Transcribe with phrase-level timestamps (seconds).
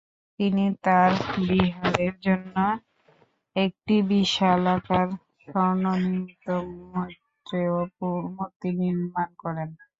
[0.39, 1.11] তিনি তার
[1.41, 2.55] বিহারের জন্য
[3.55, 5.07] একটি বিশালাকার
[5.43, 6.45] স্বর্ণনির্মিত
[6.91, 7.71] মৈত্রেয়
[8.29, 9.69] মূর্তি নির্মাণ করান।